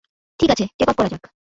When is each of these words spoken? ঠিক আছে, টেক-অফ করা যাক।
ঠিক 0.39 0.49
আছে, 0.49 0.65
টেক-অফ 0.77 0.95
করা 0.97 1.09
যাক। 1.09 1.23